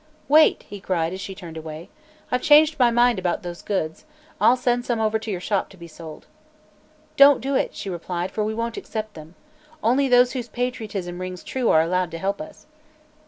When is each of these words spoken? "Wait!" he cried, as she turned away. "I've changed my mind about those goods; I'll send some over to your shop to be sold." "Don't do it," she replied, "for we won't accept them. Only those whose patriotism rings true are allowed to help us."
"Wait!" 0.27 0.63
he 0.63 0.79
cried, 0.79 1.13
as 1.13 1.21
she 1.21 1.35
turned 1.35 1.57
away. 1.57 1.87
"I've 2.31 2.41
changed 2.41 2.79
my 2.79 2.89
mind 2.89 3.19
about 3.19 3.43
those 3.43 3.61
goods; 3.61 4.03
I'll 4.41 4.57
send 4.57 4.83
some 4.83 4.99
over 4.99 5.19
to 5.19 5.29
your 5.29 5.39
shop 5.39 5.69
to 5.69 5.77
be 5.77 5.87
sold." 5.87 6.25
"Don't 7.17 7.39
do 7.39 7.53
it," 7.53 7.75
she 7.75 7.87
replied, 7.87 8.31
"for 8.31 8.43
we 8.43 8.55
won't 8.55 8.77
accept 8.77 9.13
them. 9.13 9.35
Only 9.83 10.07
those 10.09 10.31
whose 10.31 10.49
patriotism 10.49 11.21
rings 11.21 11.43
true 11.43 11.69
are 11.69 11.81
allowed 11.83 12.09
to 12.09 12.17
help 12.17 12.41
us." 12.41 12.65